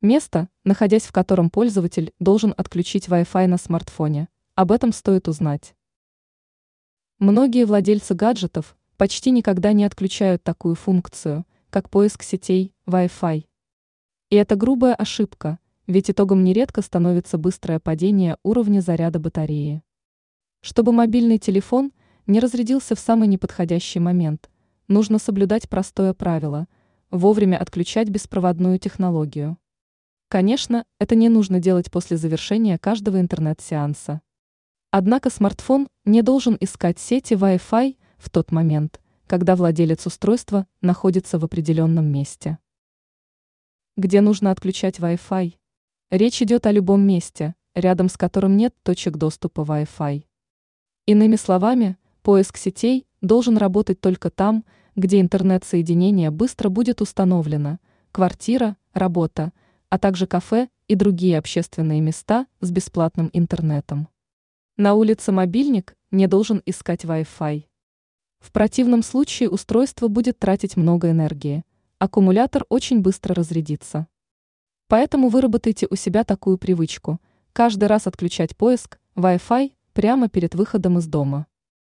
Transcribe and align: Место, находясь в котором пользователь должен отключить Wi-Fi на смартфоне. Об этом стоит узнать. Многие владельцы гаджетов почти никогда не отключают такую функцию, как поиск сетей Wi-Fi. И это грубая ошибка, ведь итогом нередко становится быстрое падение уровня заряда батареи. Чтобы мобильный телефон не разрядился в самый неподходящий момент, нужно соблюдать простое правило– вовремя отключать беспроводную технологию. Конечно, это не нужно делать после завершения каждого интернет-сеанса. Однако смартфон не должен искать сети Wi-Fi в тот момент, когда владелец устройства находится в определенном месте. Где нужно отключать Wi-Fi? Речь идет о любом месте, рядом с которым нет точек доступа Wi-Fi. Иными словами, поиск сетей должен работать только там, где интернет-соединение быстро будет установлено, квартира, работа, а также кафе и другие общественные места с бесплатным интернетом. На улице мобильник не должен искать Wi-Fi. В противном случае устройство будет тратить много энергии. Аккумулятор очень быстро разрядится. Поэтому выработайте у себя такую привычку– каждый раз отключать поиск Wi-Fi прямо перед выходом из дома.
Место, 0.00 0.48
находясь 0.62 1.02
в 1.06 1.10
котором 1.10 1.50
пользователь 1.50 2.12
должен 2.20 2.54
отключить 2.56 3.08
Wi-Fi 3.08 3.48
на 3.48 3.58
смартфоне. 3.58 4.28
Об 4.54 4.70
этом 4.70 4.92
стоит 4.92 5.26
узнать. 5.26 5.74
Многие 7.18 7.66
владельцы 7.66 8.14
гаджетов 8.14 8.76
почти 8.96 9.32
никогда 9.32 9.72
не 9.72 9.84
отключают 9.84 10.44
такую 10.44 10.76
функцию, 10.76 11.44
как 11.70 11.90
поиск 11.90 12.22
сетей 12.22 12.72
Wi-Fi. 12.86 13.44
И 14.30 14.36
это 14.36 14.54
грубая 14.54 14.94
ошибка, 14.94 15.58
ведь 15.88 16.10
итогом 16.10 16.44
нередко 16.44 16.80
становится 16.80 17.36
быстрое 17.36 17.80
падение 17.80 18.36
уровня 18.44 18.80
заряда 18.80 19.18
батареи. 19.18 19.82
Чтобы 20.60 20.92
мобильный 20.92 21.38
телефон 21.38 21.90
не 22.28 22.38
разрядился 22.38 22.94
в 22.94 23.00
самый 23.00 23.26
неподходящий 23.26 23.98
момент, 23.98 24.48
нужно 24.86 25.18
соблюдать 25.18 25.68
простое 25.68 26.14
правило– 26.14 26.68
вовремя 27.10 27.56
отключать 27.56 28.10
беспроводную 28.10 28.78
технологию. 28.78 29.58
Конечно, 30.28 30.84
это 30.98 31.14
не 31.14 31.30
нужно 31.30 31.58
делать 31.58 31.90
после 31.90 32.18
завершения 32.18 32.76
каждого 32.76 33.18
интернет-сеанса. 33.18 34.20
Однако 34.90 35.30
смартфон 35.30 35.88
не 36.04 36.20
должен 36.20 36.58
искать 36.60 36.98
сети 36.98 37.32
Wi-Fi 37.32 37.96
в 38.18 38.28
тот 38.28 38.52
момент, 38.52 39.00
когда 39.26 39.56
владелец 39.56 40.06
устройства 40.06 40.66
находится 40.82 41.38
в 41.38 41.44
определенном 41.46 42.12
месте. 42.12 42.58
Где 43.96 44.20
нужно 44.20 44.50
отключать 44.50 44.98
Wi-Fi? 44.98 45.54
Речь 46.10 46.42
идет 46.42 46.66
о 46.66 46.72
любом 46.72 47.06
месте, 47.06 47.54
рядом 47.74 48.10
с 48.10 48.18
которым 48.18 48.58
нет 48.58 48.74
точек 48.82 49.16
доступа 49.16 49.62
Wi-Fi. 49.62 50.24
Иными 51.06 51.36
словами, 51.36 51.96
поиск 52.20 52.58
сетей 52.58 53.06
должен 53.22 53.56
работать 53.56 54.02
только 54.02 54.28
там, 54.28 54.66
где 54.94 55.22
интернет-соединение 55.22 56.30
быстро 56.30 56.68
будет 56.68 57.00
установлено, 57.00 57.78
квартира, 58.12 58.76
работа, 58.92 59.52
а 59.90 59.98
также 59.98 60.26
кафе 60.26 60.68
и 60.86 60.94
другие 60.94 61.38
общественные 61.38 62.00
места 62.00 62.46
с 62.60 62.70
бесплатным 62.70 63.30
интернетом. 63.32 64.08
На 64.76 64.94
улице 64.94 65.32
мобильник 65.32 65.96
не 66.10 66.26
должен 66.26 66.62
искать 66.66 67.04
Wi-Fi. 67.04 67.64
В 68.40 68.52
противном 68.52 69.02
случае 69.02 69.50
устройство 69.50 70.08
будет 70.08 70.38
тратить 70.38 70.76
много 70.76 71.10
энергии. 71.10 71.64
Аккумулятор 71.98 72.64
очень 72.68 73.00
быстро 73.00 73.34
разрядится. 73.34 74.06
Поэтому 74.86 75.28
выработайте 75.28 75.86
у 75.90 75.96
себя 75.96 76.24
такую 76.24 76.58
привычку– 76.58 77.20
каждый 77.52 77.86
раз 77.86 78.06
отключать 78.06 78.56
поиск 78.56 79.00
Wi-Fi 79.16 79.72
прямо 79.92 80.28
перед 80.28 80.54
выходом 80.54 80.98
из 80.98 81.08
дома. 81.08 81.48